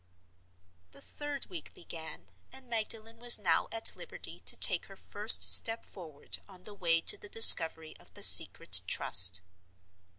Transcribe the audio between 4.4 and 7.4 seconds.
take her first step forward on the way to the